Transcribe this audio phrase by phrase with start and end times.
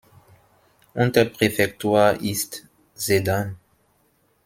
[0.95, 2.65] Unterpräfektur ist
[2.95, 3.57] Sedan.